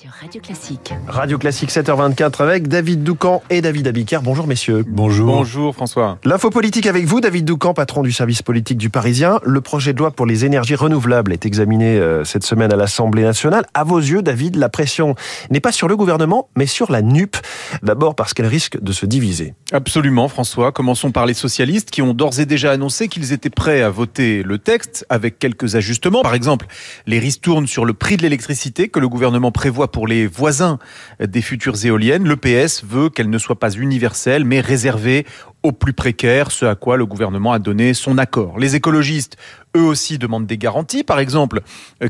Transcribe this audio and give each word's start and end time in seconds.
sur 0.00 0.10
Radio 0.18 0.40
Classique. 0.40 0.94
Radio 1.08 1.36
Classique 1.36 1.70
7h24 1.70 2.42
avec 2.42 2.68
David 2.68 3.02
Doucan 3.02 3.42
et 3.50 3.60
David 3.60 3.86
Abiker. 3.86 4.20
Bonjour 4.22 4.46
messieurs. 4.46 4.82
Bonjour. 4.88 5.26
Bonjour 5.26 5.74
François. 5.74 6.16
L'info 6.24 6.48
politique 6.48 6.86
avec 6.86 7.04
vous, 7.04 7.20
David 7.20 7.44
Doucan, 7.44 7.74
patron 7.74 8.02
du 8.02 8.10
service 8.10 8.40
politique 8.40 8.78
du 8.78 8.88
Parisien. 8.88 9.40
Le 9.44 9.60
projet 9.60 9.92
de 9.92 9.98
loi 9.98 10.10
pour 10.10 10.24
les 10.24 10.46
énergies 10.46 10.74
renouvelables 10.74 11.34
est 11.34 11.44
examiné 11.44 11.98
euh, 11.98 12.24
cette 12.24 12.44
semaine 12.44 12.72
à 12.72 12.76
l'Assemblée 12.76 13.24
nationale. 13.24 13.66
À 13.74 13.84
vos 13.84 13.98
yeux, 13.98 14.22
David, 14.22 14.56
la 14.56 14.70
pression 14.70 15.16
n'est 15.50 15.60
pas 15.60 15.72
sur 15.72 15.86
le 15.86 15.98
gouvernement, 15.98 16.48
mais 16.56 16.66
sur 16.66 16.90
la 16.90 17.02
NUP. 17.02 17.36
D'abord 17.82 18.14
parce 18.14 18.32
qu'elle 18.32 18.46
risque 18.46 18.80
de 18.80 18.92
se 18.92 19.04
diviser. 19.04 19.52
Absolument 19.70 20.28
François. 20.28 20.72
Commençons 20.72 21.10
par 21.10 21.26
les 21.26 21.34
socialistes 21.34 21.90
qui 21.90 22.00
ont 22.00 22.14
d'ores 22.14 22.40
et 22.40 22.46
déjà 22.46 22.70
annoncé 22.70 23.08
qu'ils 23.08 23.34
étaient 23.34 23.50
prêts 23.50 23.82
à 23.82 23.90
voter 23.90 24.44
le 24.44 24.56
texte 24.56 25.04
avec 25.10 25.38
quelques 25.38 25.74
ajustements. 25.76 26.22
Par 26.22 26.34
exemple, 26.34 26.68
les 27.06 27.18
ristournes 27.18 27.66
sur 27.66 27.84
le 27.84 27.92
prix 27.92 28.16
de 28.16 28.22
l'électricité 28.22 28.88
que 28.88 28.98
le 28.98 29.08
gouvernement 29.08 29.52
prévoit 29.52 29.89
pour 29.90 30.06
les 30.06 30.26
voisins 30.26 30.78
des 31.20 31.42
futures 31.42 31.84
éoliennes. 31.84 32.26
Le 32.26 32.36
PS 32.36 32.84
veut 32.84 33.10
qu'elle 33.10 33.30
ne 33.30 33.38
soit 33.38 33.58
pas 33.58 33.70
universelle, 33.70 34.44
mais 34.44 34.60
réservée 34.60 35.26
aux 35.62 35.72
plus 35.72 35.92
précaires, 35.92 36.50
ce 36.50 36.64
à 36.64 36.74
quoi 36.74 36.96
le 36.96 37.06
gouvernement 37.06 37.52
a 37.52 37.58
donné 37.58 37.92
son 37.94 38.18
accord. 38.18 38.58
Les 38.58 38.76
écologistes, 38.76 39.36
eux 39.76 39.82
aussi, 39.82 40.18
demandent 40.18 40.46
des 40.46 40.56
garanties, 40.58 41.04
par 41.04 41.20
exemple 41.20 41.60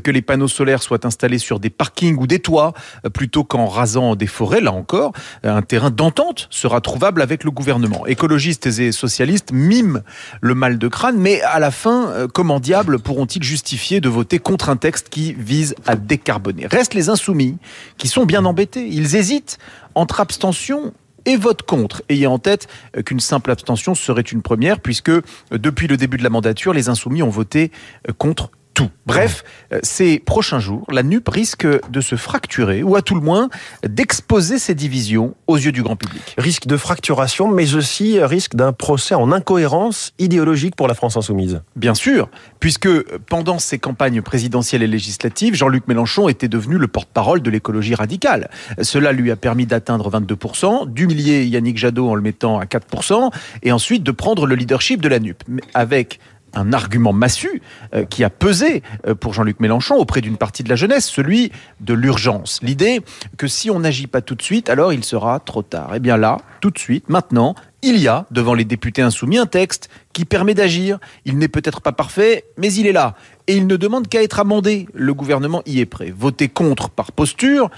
que 0.03 0.09
les 0.09 0.21
panneaux 0.21 0.47
solaires 0.47 0.81
soient 0.81 1.05
installés 1.05 1.37
sur 1.37 1.59
des 1.59 1.69
parkings 1.69 2.17
ou 2.17 2.27
des 2.27 2.39
toits, 2.39 2.73
plutôt 3.13 3.43
qu'en 3.43 3.67
rasant 3.67 4.15
des 4.15 4.27
forêts, 4.27 4.61
là 4.61 4.71
encore. 4.71 5.11
Un 5.43 5.61
terrain 5.61 5.91
d'entente 5.91 6.47
sera 6.49 6.81
trouvable 6.81 7.21
avec 7.21 7.43
le 7.43 7.51
gouvernement. 7.51 8.07
Écologistes 8.07 8.67
et 8.67 8.91
socialistes 8.91 9.51
miment 9.51 9.99
le 10.39 10.55
mal 10.55 10.77
de 10.77 10.87
crâne, 10.87 11.17
mais 11.17 11.41
à 11.41 11.59
la 11.59 11.71
fin, 11.71 12.27
comment 12.33 12.59
diable 12.59 12.99
pourront-ils 12.99 13.43
justifier 13.43 13.99
de 13.99 14.09
voter 14.09 14.39
contre 14.39 14.69
un 14.69 14.77
texte 14.77 15.09
qui 15.09 15.33
vise 15.33 15.75
à 15.85 15.95
décarboner? 15.95 16.67
Restent 16.67 16.93
les 16.93 17.09
insoumis, 17.09 17.57
qui 17.97 18.07
sont 18.07 18.25
bien 18.25 18.45
embêtés. 18.45 18.87
Ils 18.87 19.15
hésitent 19.15 19.59
entre 19.93 20.21
abstention 20.21 20.93
et 21.25 21.37
vote 21.37 21.61
contre, 21.63 22.03
ayant 22.09 22.33
en 22.33 22.39
tête 22.39 22.67
qu'une 23.05 23.19
simple 23.19 23.51
abstention 23.51 23.95
serait 23.95 24.21
une 24.21 24.41
première, 24.41 24.79
puisque 24.79 25.11
depuis 25.51 25.87
le 25.87 25.97
début 25.97 26.17
de 26.17 26.23
la 26.23 26.29
mandature, 26.29 26.73
les 26.73 26.89
insoumis 26.89 27.23
ont 27.23 27.29
voté 27.29 27.71
contre 28.17 28.51
tout. 28.73 28.89
Bref, 29.05 29.43
ces 29.83 30.19
prochains 30.19 30.59
jours, 30.59 30.85
la 30.91 31.03
NUP 31.03 31.27
risque 31.27 31.67
de 31.89 32.01
se 32.01 32.15
fracturer, 32.15 32.83
ou 32.83 32.95
à 32.95 33.01
tout 33.01 33.15
le 33.15 33.21
moins 33.21 33.49
d'exposer 33.83 34.59
ses 34.59 34.75
divisions 34.75 35.35
aux 35.47 35.57
yeux 35.57 35.71
du 35.71 35.83
grand 35.83 35.95
public. 35.95 36.35
Risque 36.37 36.67
de 36.67 36.77
fracturation, 36.77 37.49
mais 37.49 37.75
aussi 37.75 38.19
risque 38.23 38.55
d'un 38.55 38.73
procès 38.73 39.15
en 39.15 39.31
incohérence 39.31 40.13
idéologique 40.19 40.75
pour 40.75 40.87
la 40.87 40.93
France 40.93 41.17
insoumise. 41.17 41.61
Bien 41.75 41.93
sûr, 41.93 42.29
puisque 42.59 42.89
pendant 43.27 43.59
ses 43.59 43.79
campagnes 43.79 44.21
présidentielles 44.21 44.83
et 44.83 44.87
législatives, 44.87 45.55
Jean-Luc 45.55 45.87
Mélenchon 45.87 46.29
était 46.29 46.47
devenu 46.47 46.77
le 46.77 46.87
porte-parole 46.87 47.41
de 47.41 47.49
l'écologie 47.49 47.95
radicale. 47.95 48.49
Cela 48.81 49.11
lui 49.11 49.31
a 49.31 49.35
permis 49.35 49.65
d'atteindre 49.65 50.09
22%, 50.09 50.91
d'humilier 50.91 51.45
Yannick 51.45 51.77
Jadot 51.77 52.09
en 52.09 52.15
le 52.15 52.21
mettant 52.21 52.59
à 52.59 52.65
4%, 52.65 53.31
et 53.63 53.71
ensuite 53.71 54.03
de 54.03 54.11
prendre 54.11 54.45
le 54.45 54.55
leadership 54.55 55.01
de 55.01 55.09
la 55.09 55.19
NUP, 55.19 55.43
avec 55.73 56.19
un 56.53 56.73
argument 56.73 57.13
massu 57.13 57.61
euh, 57.93 58.05
qui 58.05 58.23
a 58.23 58.29
pesé 58.29 58.83
euh, 59.07 59.15
pour 59.15 59.33
Jean-Luc 59.33 59.59
Mélenchon 59.59 59.95
auprès 59.95 60.21
d'une 60.21 60.37
partie 60.37 60.63
de 60.63 60.69
la 60.69 60.75
jeunesse, 60.75 61.07
celui 61.07 61.51
de 61.79 61.93
l'urgence. 61.93 62.59
L'idée 62.61 63.01
que 63.37 63.47
si 63.47 63.69
on 63.69 63.79
n'agit 63.79 64.07
pas 64.07 64.21
tout 64.21 64.35
de 64.35 64.41
suite, 64.41 64.69
alors 64.69 64.93
il 64.93 65.03
sera 65.03 65.39
trop 65.39 65.61
tard. 65.61 65.91
Eh 65.95 65.99
bien 65.99 66.17
là, 66.17 66.37
tout 66.59 66.71
de 66.71 66.77
suite, 66.77 67.09
maintenant, 67.09 67.55
il 67.83 67.97
y 67.97 68.07
a 68.07 68.25
devant 68.31 68.53
les 68.53 68.65
députés 68.65 69.01
insoumis 69.01 69.37
un 69.37 69.45
texte 69.45 69.89
qui 70.13 70.25
permet 70.25 70.53
d'agir. 70.53 70.99
Il 71.25 71.37
n'est 71.37 71.47
peut-être 71.47 71.81
pas 71.81 71.91
parfait, 71.91 72.45
mais 72.57 72.71
il 72.73 72.85
est 72.85 72.91
là. 72.91 73.15
Et 73.47 73.55
il 73.55 73.65
ne 73.65 73.75
demande 73.75 74.07
qu'à 74.07 74.21
être 74.21 74.39
amendé. 74.39 74.87
Le 74.93 75.13
gouvernement 75.13 75.61
y 75.65 75.79
est 75.79 75.85
prêt. 75.85 76.13
Voter 76.15 76.47
contre 76.47 76.89
par 76.89 77.11
posture, 77.11 77.69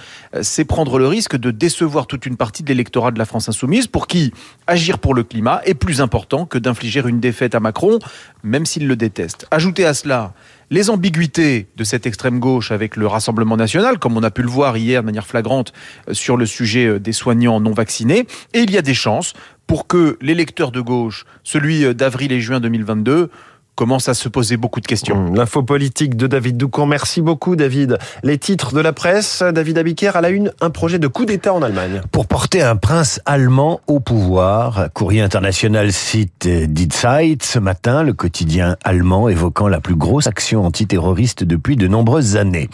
c'est 0.42 0.66
prendre 0.66 1.00
le 1.00 1.08
risque 1.08 1.38
de 1.38 1.52
décevoir 1.52 2.08
toute 2.08 2.26
une 2.26 2.38
partie 2.38 2.64
de 2.64 2.70
l'électorat 2.70 3.12
de 3.12 3.20
la 3.20 3.26
France 3.26 3.50
insoumise 3.50 3.88
pour 3.88 4.08
qui 4.08 4.34
agir 4.68 5.00
pour 5.00 5.14
le 5.14 5.24
climat 5.24 5.62
est 5.66 5.74
plus 5.74 6.02
important 6.02 6.46
que 6.46 6.58
d'infliger 6.58 7.02
une 7.06 7.20
défaite 7.20 7.56
à 7.56 7.60
Macron, 7.60 8.00
même 8.44 8.66
s'il 8.66 8.88
le 8.88 8.96
déteste. 8.96 9.48
Ajoutez 9.52 9.86
à 9.86 9.94
cela 9.94 10.34
les 10.70 10.90
ambiguïtés 10.90 11.68
de 11.78 11.84
cette 11.84 12.08
extrême 12.08 12.40
gauche 12.40 12.72
avec 12.72 12.96
le 12.96 13.06
Rassemblement 13.06 13.58
national, 13.58 14.00
comme 14.00 14.18
on 14.18 14.24
a 14.24 14.32
pu 14.32 14.42
le 14.42 14.48
voir 14.50 14.76
hier 14.76 15.02
de 15.02 15.06
manière 15.06 15.28
flagrante 15.28 15.72
sur 16.12 16.36
le 16.36 16.48
sujet 16.48 17.00
des 17.00 17.12
soignants 17.12 17.60
non 17.60 17.74
vaccinés, 17.74 18.26
et 18.54 18.62
il 18.62 18.72
y 18.72 18.78
a 18.78 18.82
des 18.82 18.96
chances 18.96 19.34
pour 19.68 19.88
que 19.88 20.18
l'électeur 20.22 20.72
de 20.72 20.82
gauche, 20.82 21.26
celui 21.44 21.94
d'avril 21.96 22.32
et 22.32 22.42
juin 22.42 22.60
2022, 22.60 23.30
commence 23.76 24.10
à 24.10 24.14
se 24.14 24.30
poser 24.30 24.58
beaucoup 24.58 24.82
de 24.82 24.88
questions. 24.88 25.34
L'info 25.34 25.64
politique 25.64 26.16
de 26.16 26.28
David 26.28 26.58
Doucan. 26.58 26.86
Merci 26.86 27.22
beaucoup, 27.22 27.56
David. 27.56 27.98
Les 28.24 28.38
titres 28.38 28.74
de 28.74 28.82
la 28.82 28.94
presse. 28.94 29.42
David 29.42 29.78
Abiker 29.78 30.16
à 30.16 30.22
la 30.22 30.30
une, 30.30 30.52
un 30.62 30.70
projet 30.70 31.00
de 31.00 31.08
coup 31.08 31.26
d'État 31.26 31.54
en 31.54 31.62
Allemagne. 31.62 32.02
Pour 32.12 32.28
porter 32.28 32.62
un 32.62 32.76
prince 32.76 33.20
allemand 33.26 33.82
au 33.88 34.00
pouvoir, 34.00 34.90
Courrier 34.94 35.22
international 35.22 35.92
cite 35.92 36.48
Die 36.48 36.90
Zeit 36.92 37.44
ce 37.44 37.60
matin, 37.60 38.04
le 38.04 38.14
quotidien 38.14 38.78
allemand 38.84 39.30
évoquant 39.30 39.68
la 39.68 39.80
plus 39.80 39.96
grosse 39.96 40.28
action 40.28 40.66
antiterroriste 40.66 41.44
depuis 41.44 41.76
de 41.76 41.88
nombreuses 41.88 42.36
années. 42.36 42.70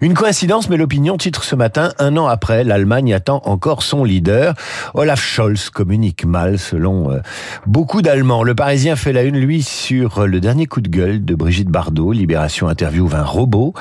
Une 0.00 0.14
coïncidence, 0.14 0.68
mais 0.68 0.76
l'opinion 0.76 1.16
titre 1.16 1.44
ce 1.44 1.56
matin, 1.56 1.92
un 1.98 2.16
an 2.16 2.26
après, 2.26 2.64
l'Allemagne 2.64 3.14
attend 3.14 3.42
encore 3.44 3.82
son 3.82 4.04
leader. 4.04 4.54
Olaf 4.94 5.22
Scholz 5.22 5.70
communique 5.70 6.24
mal, 6.24 6.58
selon 6.58 7.10
euh, 7.10 7.20
beaucoup 7.66 8.02
d'Allemands. 8.02 8.42
Le 8.42 8.54
Parisien 8.54 8.96
fait 8.96 9.12
la 9.12 9.22
une, 9.22 9.38
lui, 9.38 9.62
sur 9.62 10.26
le 10.26 10.33
dernier 10.40 10.66
coup 10.66 10.80
de 10.80 10.88
gueule 10.88 11.24
de 11.24 11.34
Brigitte 11.34 11.68
Bardot. 11.68 12.12
Libération 12.12 12.68
interview 12.68 13.08
un 13.14 13.22
robot. 13.22 13.74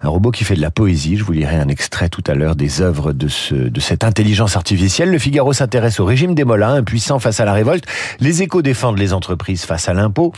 Un 0.00 0.08
robot 0.08 0.30
qui 0.30 0.44
fait 0.44 0.54
de 0.54 0.60
la 0.60 0.70
poésie. 0.70 1.16
Je 1.16 1.24
vous 1.24 1.32
lirai 1.32 1.56
un 1.56 1.68
extrait 1.68 2.08
tout 2.08 2.24
à 2.26 2.34
l'heure 2.34 2.56
des 2.56 2.80
œuvres 2.80 3.12
de, 3.12 3.28
ce, 3.28 3.54
de 3.54 3.80
cette 3.80 4.04
intelligence 4.04 4.56
artificielle. 4.56 5.10
Le 5.10 5.18
Figaro 5.18 5.52
s'intéresse 5.52 6.00
au 6.00 6.04
régime 6.04 6.34
des 6.34 6.44
Mollins, 6.44 6.74
impuissant 6.74 7.18
face 7.18 7.40
à 7.40 7.44
la 7.44 7.52
révolte. 7.52 7.84
Les 8.20 8.42
échos 8.42 8.62
défendent 8.62 8.98
les 8.98 9.12
entreprises 9.12 9.64
face 9.64 9.88
à 9.88 9.94
l'impôt. 9.94 10.32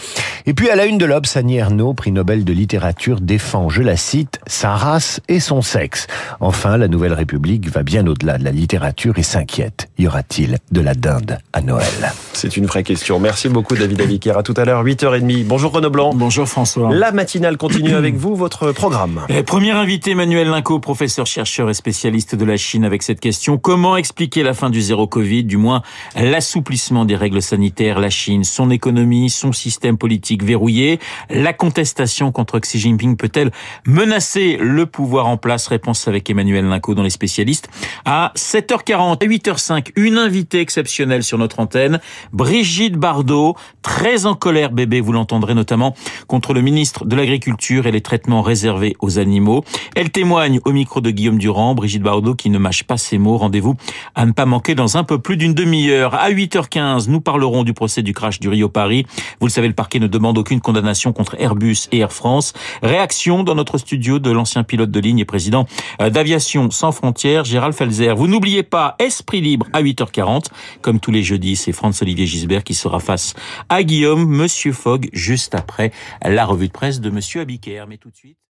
Et 0.46 0.54
puis 0.54 0.70
à 0.70 0.76
la 0.76 0.86
une 0.86 0.98
de 0.98 1.04
l'Obs, 1.04 1.36
Annie 1.36 1.56
Ernaux, 1.56 1.94
prix 1.94 2.12
Nobel 2.12 2.44
de 2.44 2.52
littérature, 2.52 3.20
défend, 3.20 3.68
je 3.68 3.82
la 3.82 3.96
cite, 3.96 4.40
sa 4.46 4.74
race 4.74 5.20
et 5.28 5.40
son 5.40 5.62
sexe. 5.62 6.06
Enfin, 6.40 6.76
la 6.76 6.88
Nouvelle 6.88 7.14
République 7.14 7.68
va 7.70 7.82
bien 7.82 8.06
au-delà 8.06 8.38
de 8.38 8.44
la 8.44 8.52
littérature 8.52 9.18
et 9.18 9.22
s'inquiète. 9.22 9.88
Y 9.98 10.06
aura-t-il 10.06 10.58
de 10.72 10.80
la 10.80 10.94
dinde 10.94 11.38
à 11.52 11.60
Noël? 11.60 12.12
C'est 12.36 12.56
une 12.56 12.66
vraie 12.66 12.82
question. 12.82 13.20
Merci 13.20 13.48
beaucoup 13.48 13.76
David 13.76 14.00
Abiker. 14.00 14.36
À 14.36 14.42
tout 14.42 14.54
à 14.56 14.64
l'heure, 14.64 14.84
8h30. 14.84 15.44
Bonjour 15.44 15.72
Renaud 15.72 15.90
Blanc. 15.90 16.12
Bonjour 16.14 16.48
François. 16.48 16.92
La 16.92 17.12
matinale 17.12 17.56
continue 17.56 17.94
avec 17.94 18.16
vous, 18.16 18.34
votre 18.34 18.72
programme. 18.72 19.20
Et 19.28 19.42
premier 19.42 19.70
invité, 19.70 20.10
Emmanuel 20.10 20.48
Linco, 20.48 20.80
professeur, 20.80 21.26
chercheur 21.26 21.70
et 21.70 21.74
spécialiste 21.74 22.34
de 22.34 22.44
la 22.44 22.56
Chine 22.56 22.84
avec 22.84 23.02
cette 23.02 23.20
question. 23.20 23.56
Comment 23.56 23.96
expliquer 23.96 24.42
la 24.42 24.52
fin 24.52 24.68
du 24.68 24.82
zéro 24.82 25.06
Covid, 25.06 25.44
du 25.44 25.56
moins 25.56 25.82
l'assouplissement 26.16 27.04
des 27.04 27.16
règles 27.16 27.40
sanitaires, 27.40 28.00
la 28.00 28.10
Chine, 28.10 28.42
son 28.42 28.70
économie, 28.70 29.30
son 29.30 29.52
système 29.52 29.96
politique 29.96 30.42
verrouillé 30.42 30.98
La 31.30 31.52
contestation 31.52 32.32
contre 32.32 32.58
Xi 32.58 32.78
Jinping 32.80 33.16
peut-elle 33.16 33.52
menacer 33.86 34.56
le 34.60 34.86
pouvoir 34.86 35.26
en 35.28 35.36
place? 35.36 35.68
Réponse 35.68 36.08
avec 36.08 36.28
Emmanuel 36.28 36.66
Linco 36.66 36.94
dans 36.94 37.02
les 37.04 37.10
spécialistes. 37.10 37.68
À 38.04 38.32
7h40, 38.36 39.22
à 39.22 39.26
8h05, 39.26 39.92
une 39.96 40.18
invitée 40.18 40.60
exceptionnelle 40.60 41.22
sur 41.22 41.38
notre 41.38 41.60
antenne, 41.60 42.00
Brigitte 42.34 42.96
Bardot, 42.96 43.54
très 43.80 44.26
en 44.26 44.34
colère 44.34 44.72
bébé, 44.72 45.00
vous 45.00 45.12
l'entendrez 45.12 45.54
notamment 45.54 45.94
contre 46.26 46.52
le 46.52 46.60
ministre 46.60 47.04
de 47.04 47.16
l'Agriculture 47.16 47.86
et 47.86 47.92
les 47.92 48.00
traitements 48.00 48.42
réservés 48.42 48.96
aux 49.00 49.18
animaux. 49.18 49.64
Elle 49.96 50.10
témoigne 50.10 50.60
au 50.64 50.72
micro 50.72 51.00
de 51.00 51.10
Guillaume 51.10 51.38
Durand, 51.38 51.74
Brigitte 51.74 52.02
Bardot 52.02 52.34
qui 52.34 52.50
ne 52.50 52.58
mâche 52.58 52.84
pas 52.84 52.96
ses 52.96 53.18
mots. 53.18 53.36
Rendez-vous 53.36 53.74
à 54.14 54.26
ne 54.26 54.32
pas 54.32 54.46
manquer 54.46 54.74
dans 54.74 54.96
un 54.96 55.04
peu 55.04 55.18
plus 55.18 55.36
d'une 55.36 55.54
demi-heure. 55.54 56.14
À 56.14 56.30
8h15, 56.30 57.08
nous 57.08 57.20
parlerons 57.20 57.64
du 57.64 57.72
procès 57.72 58.02
du 58.02 58.12
crash 58.12 58.40
du 58.40 58.48
Rio 58.48 58.68
Paris. 58.68 59.06
Vous 59.40 59.46
le 59.46 59.52
savez, 59.52 59.68
le 59.68 59.74
parquet 59.74 59.98
ne 59.98 60.06
demande 60.06 60.38
aucune 60.38 60.60
condamnation 60.60 61.12
contre 61.12 61.36
Airbus 61.38 61.88
et 61.92 61.98
Air 61.98 62.12
France. 62.12 62.52
Réaction 62.82 63.42
dans 63.42 63.54
notre 63.54 63.78
studio 63.78 64.18
de 64.18 64.30
l'ancien 64.30 64.64
pilote 64.64 64.90
de 64.90 65.00
ligne 65.00 65.18
et 65.18 65.24
président 65.24 65.66
d'Aviation 65.98 66.70
sans 66.70 66.92
frontières, 66.92 67.44
Gérald 67.44 67.74
Felzer. 67.74 68.14
Vous 68.16 68.26
n'oubliez 68.26 68.62
pas 68.62 68.96
Esprit 68.98 69.40
libre 69.40 69.66
à 69.72 69.82
8h40. 69.82 70.46
Comme 70.82 71.00
tous 71.00 71.10
les 71.10 71.22
jeudis, 71.22 71.56
c'est 71.56 71.72
Franz-Olivier 71.72 72.26
Gisbert 72.26 72.64
qui 72.64 72.74
sera 72.74 73.00
face 73.00 73.34
à 73.68 73.82
Guillaume, 73.82 74.26
Monsieur 74.26 74.72
Fogg, 74.72 75.08
juste 75.12 75.54
après 75.54 75.92
la 76.22 76.46
revue 76.46 76.68
de 76.68 76.72
presse 76.72 77.00
de 77.00 77.10
Monsieur 77.10 77.40
Abiker. 77.40 77.86
Mais 77.88 77.98
tout 77.98 78.10
de 78.10 78.16
suite. 78.16 78.38